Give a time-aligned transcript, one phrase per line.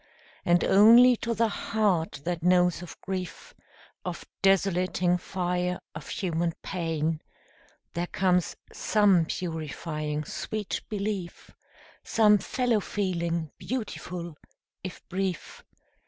[0.45, 3.53] And only to the heart that knows of grief,
[4.03, 7.21] Of desolating fire, of human pain,
[7.93, 11.51] There comes some purifying sweet belief,
[12.03, 14.37] Some fellow feeling beautiful,
[14.83, 15.63] if brief.